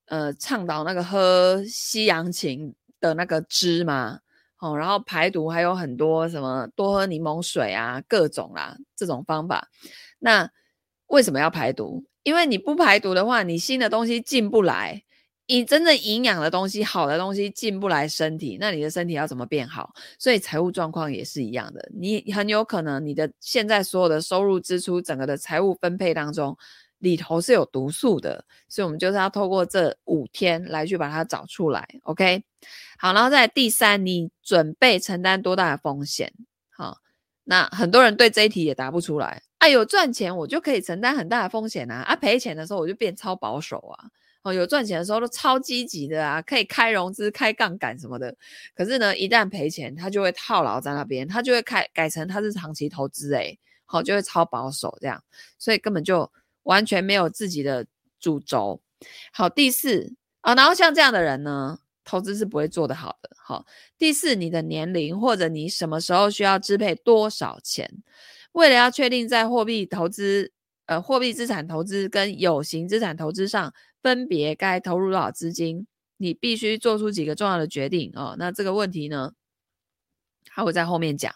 [0.06, 4.20] 呃倡导那个喝西洋芹的那个汁吗？
[4.60, 9.68] 哦，然后排毒还有很多什么多喝柠檬水啊，各种啦这种方法。
[10.20, 10.48] 那
[11.08, 12.04] 为什么要排毒？
[12.22, 15.02] 因为你不排毒的话，你新的东西进不来，
[15.46, 19.92] 你真正营养的东西、好的东西进不来身体，那你的身体要怎么变好？
[20.18, 26.56] 所以财务状况也是一样的，你很有可能你的现在所有的收入、支出，整个的财务分配当中
[26.98, 31.88] 里头是有毒素的，所以我们就是要透过这五天来去把它找出来。
[32.02, 32.44] OK，
[32.98, 36.32] 好，然后再来第三，你准备承担多大的风险？
[36.68, 36.98] 好，
[37.44, 39.42] 那很多人对这一题也答不出来。
[39.60, 41.96] 哎，有赚钱我就可以承担很大的风险啊！
[41.96, 44.08] 啊，赔钱的时候我就变超保守啊！
[44.42, 48.34] 哦，有赚钱的时候都超积极的啊，可以开融资、开杠杆什么的。
[48.74, 55.22] 可是呢，一旦赔钱，他就会套牢在那边，他就会开改成他是长期投资，哎，好，就会超保守这样，
[55.58, 57.84] 所以根本就完全没有自己的
[58.18, 58.80] 主轴。
[59.30, 63.28] 好，第四啊，然后像这样的人呢，投资是不会做得好的。
[63.36, 63.66] 好，
[63.98, 68.02] 第四，你的年龄或者你什么时候需要支配多少钱？
[68.52, 70.52] 为了要确定在货币投资、
[70.86, 75.86] 呃货币资产投资跟有形资产投资上分别该投入多少资金，
[76.16, 78.34] 你必须做出几个重要的决定哦。
[78.38, 79.32] 那这个问题呢，
[80.48, 81.32] 还会在后面讲。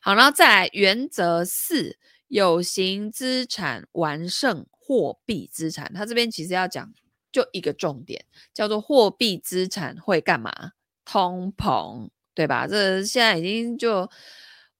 [0.00, 1.98] 好，然后再来原则四：
[2.28, 5.92] 有形资产完胜货币资产。
[5.94, 6.92] 它这边其实要讲
[7.30, 8.24] 就一个重点，
[8.54, 10.72] 叫做货币资产会干嘛？
[11.04, 12.66] 通膨，对吧？
[12.66, 14.10] 这现在已经就。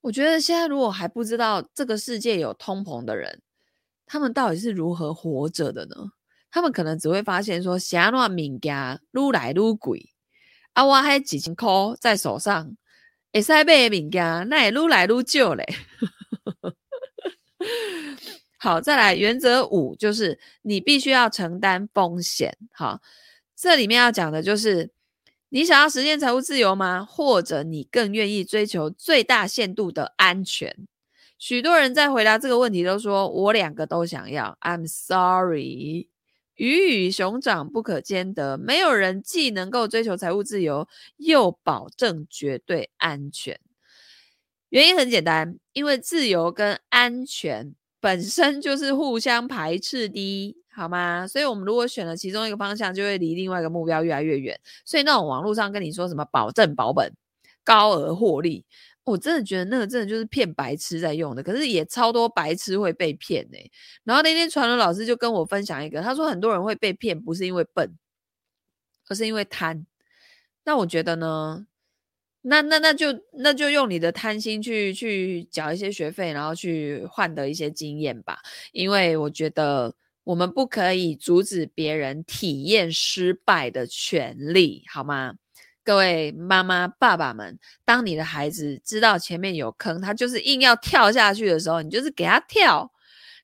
[0.05, 3.41] 我觉得现在如果还不知道这个世界有通膨的人，
[4.05, 5.95] 他们到底是如何活着的呢？
[6.51, 10.13] 他们可能只会发现说，啥那物件愈来愈贵，
[10.73, 11.67] 啊，我还几千块
[11.99, 12.71] 在手上，
[13.33, 15.65] 会使买的物件那也愈来愈少嘞。
[18.61, 22.55] 好，再来原则五，就是你必须要承担风险。
[22.71, 23.01] 好，
[23.55, 24.93] 这里面要讲的就是。
[25.55, 27.05] 你想要实现财务自由吗？
[27.05, 30.85] 或者你更愿意追求最大限度的安全？
[31.37, 36.09] 许多人在回答这个问题都说：“我两个都想要。” I'm sorry，
[36.55, 38.57] 鱼与熊掌不可兼得。
[38.57, 43.57] 没有人既能够追求财务自由，又保证绝对安全。
[44.67, 47.73] 原因很简单，因为自由跟安全
[48.05, 51.25] 本身就是互相排斥的，好吗？
[51.27, 54.55] 所以，我们如果选了其中一个方向，就会离另外一个目标越来越远。
[54.85, 57.11] 所以，那种网络上跟你说什么保证保本、
[57.63, 58.63] 高额获利，
[59.05, 61.41] 我真的觉得那个真的就是骗白痴在用的。
[61.41, 63.57] 可是也超多白痴会被骗呢、
[64.03, 67.97] 然后那天传伦老师就跟我分享一个，他说很多人会被骗，不是因为笨，
[69.09, 69.83] 而是因为贪。
[70.63, 71.65] 那我觉得呢？
[72.47, 78.37] 那那那就那就用你的贪心去去缴一些学费，然后去换得一些经验吧。
[78.71, 85.33] 因为我觉得我们不可以阻止别人体验失败的权利，好吗？
[85.83, 92.91] 各位妈妈爸爸们，当你的孩子知道前面有坑，他就是硬要跳下去的时候，你就是给他跳。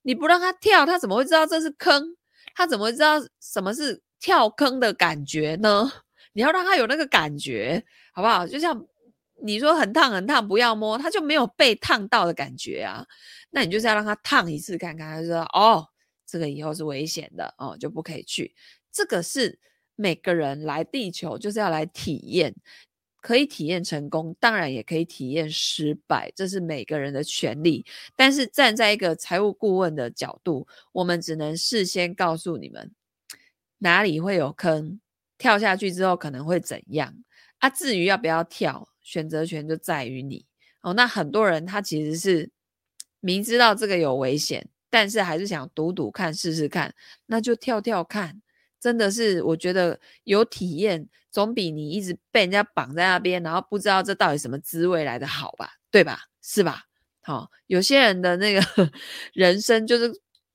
[0.03, 2.15] 你不让他跳，他怎么会知道这是坑？
[2.53, 5.91] 他怎么会知道什么是跳坑的感觉呢？
[6.33, 7.83] 你要让他有那个感觉，
[8.13, 8.45] 好不好？
[8.45, 8.85] 就像。
[9.43, 13.05] 你说很烫很烫，不要摸，他就没有被烫到的感觉啊。
[13.49, 15.87] 那你就是要让他烫一次看看，他就说哦，
[16.25, 18.55] 这个以后是危险的哦，就不可以去。
[18.91, 19.59] 这个是
[19.95, 22.55] 每个人来地球就是要来体验，
[23.21, 27.85] 可以体验成功，当然也可以体验失败，这是每个人的权利。
[28.15, 32.91] 但是站在一个财务顾问的角度，我们只能事先告诉你们
[33.79, 34.99] 哪里会有坑，
[35.37, 37.13] 跳下去之后可能会怎样
[37.59, 37.69] 啊。
[37.69, 40.45] 至于要不要跳，选择权就在于你
[40.81, 40.93] 哦。
[40.93, 42.49] 那很多人他其实是
[43.19, 46.93] 明知道这个有危险，但是还是想赌赌看、试试看，
[47.25, 48.41] 那就跳跳看。
[48.79, 55.73] 真的是，我觉得有体验总比你一直被人家绑在那边，然后不知道这到底什么滋味来的好吧？
[55.91, 56.21] 对吧？
[56.41, 56.85] 是吧？
[57.21, 58.61] 好、哦，有些人的那个
[59.33, 60.11] 人生就是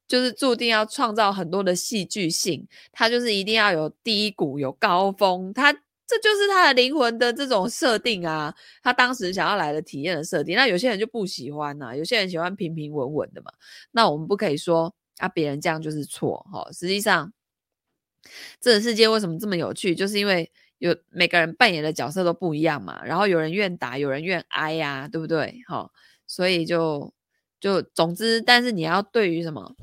[0.08, 5.72] 就是注定要创造很多的戏剧性，他就是一定要有低谷、有高峰，他。
[6.06, 10.54] 这就是他的灵魂的这种设定啊，他当时想要来的体验的设定。
[10.54, 13.50] 那有些人就不喜欢呐、有些人喜欢平平稳稳的嘛。
[13.90, 17.32] 那我们不可以说啊，别人这样就是错哈、实际上，
[18.60, 23.04] 这个世界为什么这么有趣，就是因为有每个人扮演的角色都不一样嘛。
[23.04, 25.60] 然后有人愿打，有人愿挨呀、对不对？
[25.66, 25.90] 好、哦，
[26.28, 27.12] 所以就
[27.58, 29.74] 就总之，但是你要对于什么，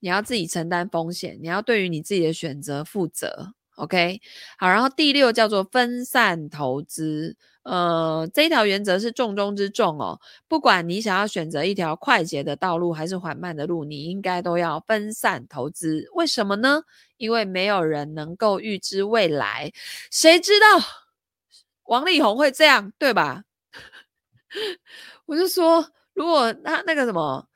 [0.00, 3.52] 你要自己承担风险，你要对于你自己的选择负责。
[3.76, 4.20] OK，
[4.58, 10.20] 好，然后第六叫做分散投资，呃，这一条原则是重中之重哦。
[10.46, 16.06] 不管你想要选择一条快捷的道路还是缓慢的路，你应该都要分散投资。
[16.14, 16.82] 为什么呢？
[17.16, 19.72] 因为没有人能够预知未来，
[20.10, 20.66] 谁知道
[21.84, 23.42] 王力宏会这样，对吧？
[25.24, 27.48] 我就说，如果他那个什么，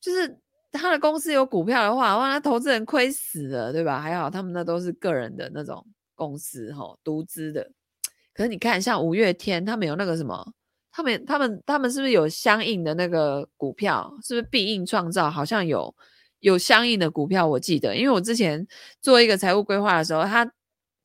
[0.00, 0.38] 就是。
[0.72, 4.00] 他的公司有股票的话，哇，那投资人亏死了，对吧？
[4.00, 7.70] 还好他们那都是个人的那种公司，哈，独资的。
[8.34, 10.52] 可是你看，像五月天，他们有那个什么，
[10.92, 14.12] 他们、他们、他们是不是有相应的那个股票？
[14.22, 15.30] 是不是必应创造？
[15.30, 15.92] 好像有
[16.40, 18.64] 有相应的股票，我记得，因为我之前
[19.00, 20.48] 做一个财务规划的时候，他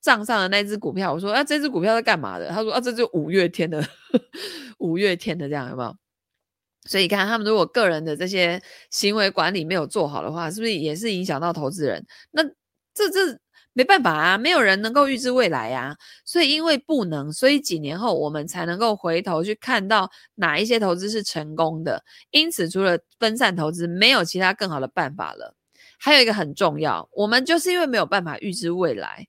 [0.01, 2.49] 账上的那只股票，我说啊，这只股票是干嘛的？
[2.49, 3.83] 他说啊，这就五月天的，
[4.77, 5.95] 五月天的这样有没有？
[6.85, 12.05] 所以你看，他们如果个人的这些行为管理没有做好的话，是不是也是影响到投资人？
[12.31, 12.43] 那
[12.93, 13.39] 这这
[13.71, 15.95] 没办法啊，没有人能够预知未来呀。
[16.25, 22.03] 所以因为不能，所以几年后我们才能够回头去看到哪一些投资是成功的。
[22.31, 25.55] 因此，除了分散投资，没有其他更好的办法了。
[25.97, 29.25] 还有一个很重要，我们就是因为没有办法预知未来，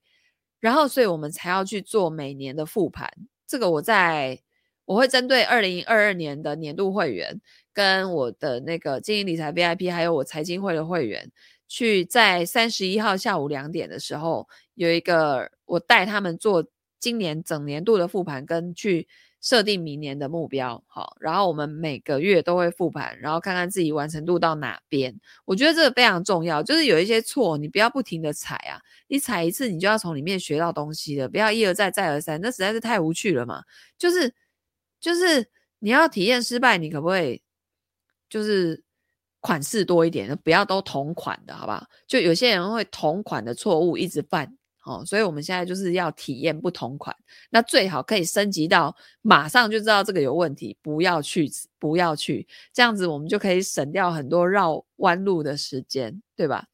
[0.59, 3.09] 然后所以我们才要去做每年的复盘。
[3.47, 4.44] 这个我在。
[4.85, 7.41] 我会针对二零二二年的年度会员，
[7.73, 11.31] 跟我的那个经营理财 VIP，还有我财经会的会员，
[11.67, 16.63] 去在三十一号下午两点的时候，有一个我带他们做
[16.99, 19.07] 今年整年度的复盘，跟去
[19.41, 20.83] 设定明年的目标。
[20.87, 25.19] 好，然后我们每个月都会复盘，然后看看自己完成度到哪边。
[25.45, 33.63] 我觉得这个非常重要，就是有一些错，你不要不停的踩啊，你踩一次，你就要从里面学到东西了，不要一而再再而三，那实在是太无趣了嘛，
[33.97, 34.31] 就是。
[34.99, 35.47] 就是
[35.79, 37.41] 你要体验失败，你可不可以
[38.29, 38.83] 就是
[39.39, 41.85] 款式多一点，不要都同款的，好不好？
[42.07, 47.15] 就有些人会同款的错误一直犯，哦，所以我们现在就是要体验不同款，
[47.51, 56.65] 那最好可以升级到马上就知道这个有问题，不要去，不要去，这样子我们就可以省掉很多绕弯路的时间，对吧？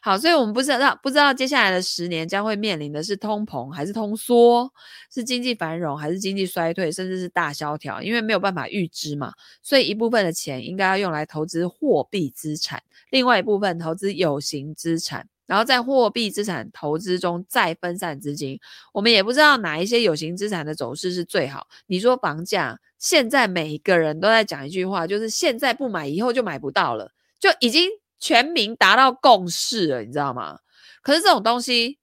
[0.00, 4.72] 好，所以我们不知道，不知道接下来的十年将会面临的是通膨还是通缩，
[5.12, 9.32] 是经济繁荣还是经济衰退，甚至是大萧条，因为没有办法预知嘛。
[9.60, 18.58] 所以一部分的钱应该要用来投资货币资产，另外一部分投资有形资产，然后在货币资产投资中再分散资金。
[18.92, 21.66] 我们也不知道哪一些有形资产的走势是最好。
[21.86, 27.10] 你说房价，现在每一个人都在讲一句话，就是现在不买，以后就买不到了。
[27.40, 27.88] 就已经
[28.18, 30.58] 全民达到共识了，你知道吗？
[31.02, 31.98] 可是这种东西，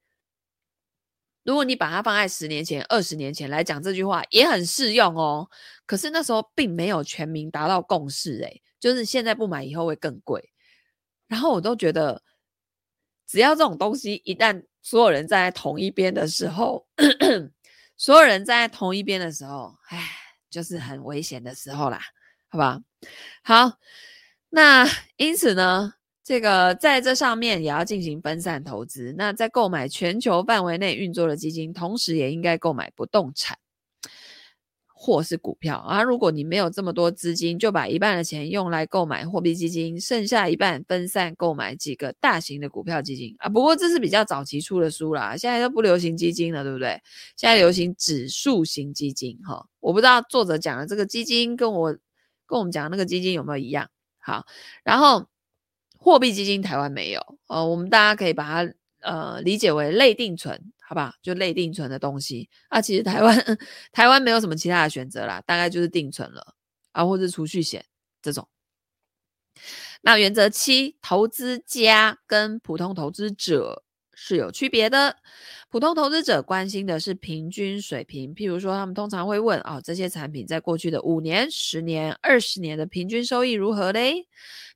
[1.43, 5.49] 如果你把它放在十年前、二十年前来讲这句话，也很适用哦。
[5.85, 10.51] 可是那时候并没有全民达到共识，诶，就是现在不买以后会更贵。
[11.27, 12.23] 然后我都觉得，
[13.27, 16.87] 只要这种东西一旦所有人站在同一边的时候，
[17.97, 20.09] 所有人站在同一边的时候，唉，
[20.49, 21.99] 就是很危险的时候啦，
[22.47, 22.79] 好吧？
[23.43, 23.77] 好，
[24.49, 24.87] 那
[25.17, 25.93] 因此呢，
[26.25, 29.13] 这个在这上面也要进行分散投资。
[29.15, 33.55] 那在购买全球范围内运作的基金，同时也应该购买不动产
[34.87, 36.01] 或是股票啊。
[36.01, 43.47] 如果你没有这么多资金，就把一半的钱用来购买货币基金，剩下一半分散购买几个大型的股票基金啊。
[43.47, 46.99] 不过这是比较早期出的书啦，现在都不流行基金了，对不对？
[47.37, 49.63] 现在流行指数型基金哈。
[49.79, 51.95] 我不知道作者讲的这个基金跟我
[52.47, 53.87] 跟我们讲的那个基金有没有一样？
[54.17, 54.43] 好，
[54.83, 55.27] 然后。
[56.05, 61.15] 货币基金台湾没有，呃，我们大家可以把它呃理解为类定存，好吧？
[61.23, 63.35] 就类定存的东西啊，其实台湾
[63.91, 66.53] 台湾没有什么其他的选择啦，大概就是定存了
[66.91, 67.83] 啊，或者储蓄险
[68.21, 68.47] 这种。
[70.03, 73.83] 那原则七，投资家跟普通投资者
[74.15, 75.15] 是有区别的。
[75.69, 84.25] 普通投资者关心的是平均水平，譬如说，他们通常会问哦，这些产品在过去的五年、十年、二十年的平均收益如何嘞？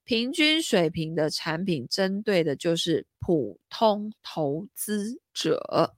[0.04, 5.96] 平均水平的产品针对的就是普通投资者。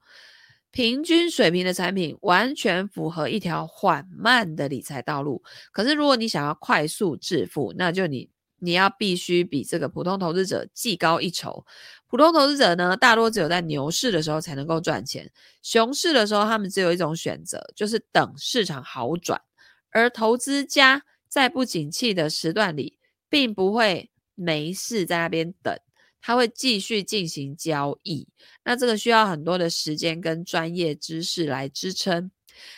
[0.70, 5.44] 平均水平的产品完全符合一条缓慢的理财道路。
[5.72, 8.30] 可是，如果你想要快速致富，那就你
[8.62, 11.66] 你要必须比这个普通投资者技高一筹。
[12.08, 15.32] 普通投资者呢，大多只有在牛市的时候才能够赚钱，
[15.64, 19.42] 熊市的时候他们只有一种选择，就是等市场好转。
[19.92, 23.00] 而投资家在不景气的时段里，
[23.30, 25.74] 并不会没事在那边等，
[26.22, 28.28] 他会继续进行交易。
[28.64, 32.30] 那这个需要很多的时间跟专业知识来支撑。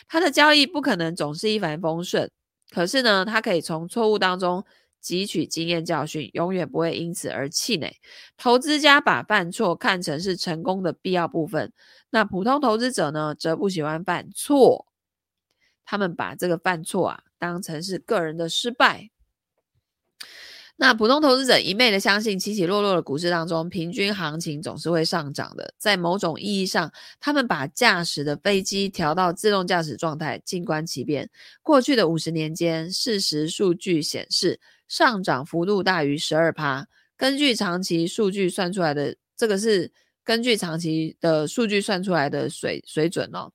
[0.06, 2.30] 他的交易不可能总是一帆风顺，
[2.70, 4.64] 可是呢，他可以从错误当中
[5.04, 8.00] 汲取经验教训，永远不会因此而气馁。
[8.38, 11.70] 投资家把犯错看成是成功的必要部分，
[12.08, 14.86] 那普通投资者呢，则不喜欢犯错，
[15.84, 19.10] 他们把这个犯错啊当成是个人的失败。
[20.76, 25.72] 那普通投资者一昧的相信起起落落的股市当中，平均行情总是会上涨的。
[25.78, 31.30] 在某种意义上，他们把驾驶的飞机调到自动驾驶状态，静观其变。
[31.62, 34.58] 过去的五十年间，事实数据显示
[34.94, 36.86] 上涨幅度大于十二趴。
[37.16, 39.90] 根据长期数据算出来的，这个是
[40.22, 43.50] 根据长期的数据算出来的水水准哦。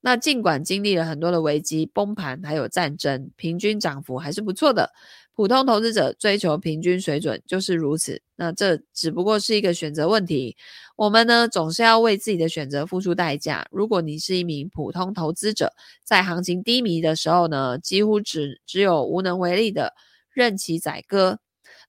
[0.00, 4.90] 那尽管经历了很多的危机、崩盘还有战争，平均涨幅还是不错的。
[5.32, 10.56] 普通投资者追求平均水准就是如此，那这只不过是一个选择问题。
[10.96, 13.64] 我们呢，总是要为自己的选择付出代价。
[13.70, 15.72] 如果你是一名普通投资者，
[16.04, 19.94] 在行情低迷的时候呢，几乎只只有无能为力的
[20.32, 21.40] 任其宰割。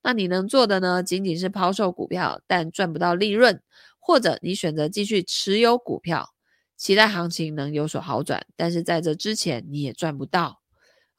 [0.04, 3.62] 那你能做的呢，仅仅是抛售股票，但赚不到利润，
[4.00, 6.30] 或者你选择继续持有股票，
[6.78, 10.62] 期待行情能有所好转，但是在这之前你也赚不到，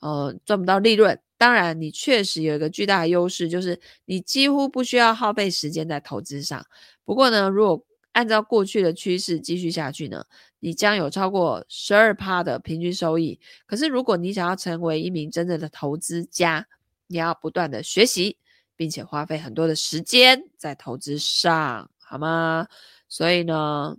[0.01, 1.21] 呃，赚不到利润。
[1.39, 6.65] 当然，你确实有一个巨大的优势，就是你几乎不需要耗费时间在投资上。
[7.05, 10.25] 不过呢，如果按照过去的趋势继续下去呢，
[10.61, 13.41] 你将有超过十二趴的平均收益。
[13.67, 16.67] 可是，如果你想要成为一名真正的投资家，
[17.07, 18.39] 你要不断的学习，
[18.77, 22.67] 并且花费很多的时间在投资上，好吗？
[23.09, 23.97] 所以呢，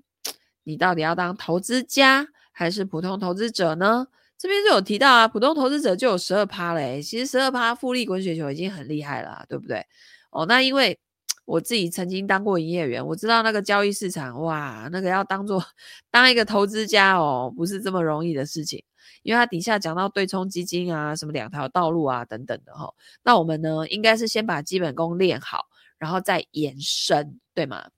[0.64, 4.08] 你到底要当投资家还是普通投资者呢？
[4.38, 9.86] 这边就有提到啊，普通投资者就有十二趴嘞，其实十二趴复利滚雪球已经很厉害了，对不对？
[10.32, 11.00] 哦，那因为
[11.46, 15.64] 我自己曾经当过营业员，我知道那个交易市场，哇，那个要当做
[16.10, 18.84] 当一个投资家哦，不是这么容易的事情，
[19.24, 22.94] 因为它底下讲到对冲基金啊，什么两条道路啊等等的哈。
[23.24, 27.90] 那我们呢，应该是先把基本功练好，然后再延伸，对吗？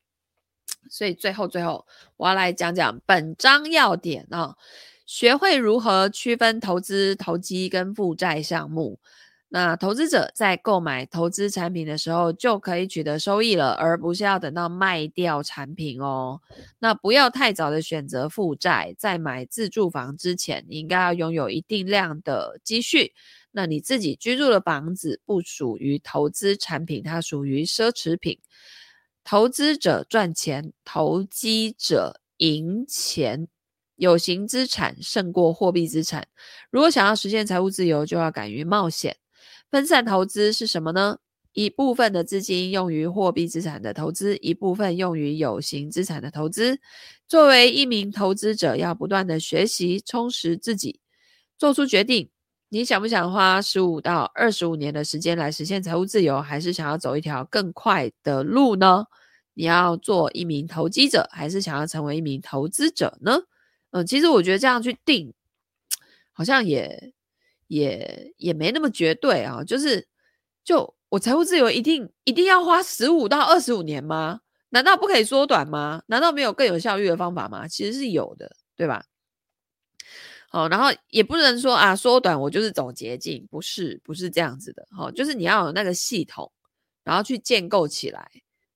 [0.90, 1.86] 所以最后最后，
[2.18, 4.56] 我要来讲讲本章要点啊。
[5.08, 9.00] 学会如何区分投资、投机跟负债项目，
[9.56, 16.42] 那投资者在购买投资产品的时候就可以取得收益了，而不是要等到卖掉产品哦。
[16.78, 23.14] 那不要太早的选择负债，在买自住房之前，你应该要拥有一定量的积蓄。
[23.54, 28.38] 那你自己居住的房子不属于投资产品，它属于奢侈品。
[29.24, 33.48] 投资者赚钱，投机者赢钱。
[33.96, 36.28] 有形资产胜过货币资产。
[36.70, 39.16] 如果想要实现财务自由，就要敢于冒险。
[39.72, 41.18] 分散投资是什么呢？
[41.54, 46.80] 一部分的资金用于货币资产的投资，一部分用于有形资产的投资。
[47.28, 51.00] 作为一名投资者，要不断的学习，充实自己，
[51.58, 52.30] 做出决定。
[52.68, 59.06] 你想不想花十五到二十五年的时间来实现财务自由，还是想要走一条更快的路呢？
[59.54, 63.40] 你要做一名投机者，还是想要成为一名投资者呢？
[63.92, 65.34] 嗯，其实我觉得这样去定，
[66.34, 67.14] 好像也
[67.68, 69.64] 也也没那么绝对啊。
[69.64, 70.08] 就是，
[70.64, 74.42] 就我财务自由一定一定要花十五到二十五年吗？
[74.70, 76.04] 难道不可以缩短吗？
[76.08, 77.68] 难道没有更有效率的方法吗？
[77.68, 79.06] 其实是有的，对吧？
[80.52, 84.88] 哦，然后也不能说啊，缩短我就是走捷径，不是，不是这样子的。
[84.98, 86.52] 哦，就是你要有那个系统，
[87.04, 88.30] 然后去建构起来。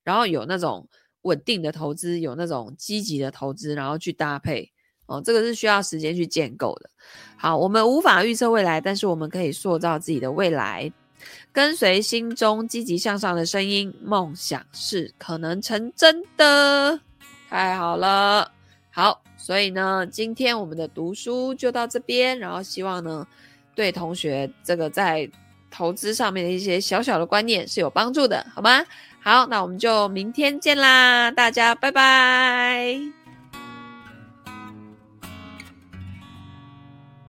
[0.03, 0.89] 然后有那种
[1.21, 4.71] 稳定的投资，有那种积极的投资，然后去搭配
[5.09, 6.89] 哦，这个是需要时间去建构的。
[7.35, 10.91] 好，我们无法预测未来，但是我们可以塑造自己的未来。
[11.51, 16.99] 跟随心中积极向上的声音，梦想是可能成真的。
[17.49, 18.49] 太好了，
[18.91, 23.27] 好，所以呢，今天我们的读书就到这边，然后希望呢，
[23.73, 25.29] 对同学这个在
[25.71, 28.85] 投资上面的一些小小的观念是有帮助的，好吗？
[29.21, 33.18] 好，那我们就明天见啦，大家拜拜。